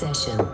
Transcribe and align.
session. 0.00 0.49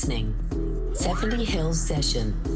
Listening. 0.00 0.34
70 0.94 1.44
Hills 1.44 1.78
Session. 1.78 2.49